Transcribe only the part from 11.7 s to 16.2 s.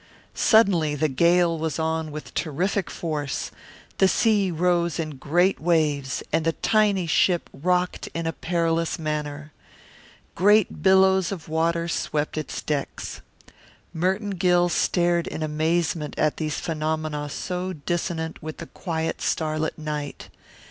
swept its decks. Merton Gill stared in amazement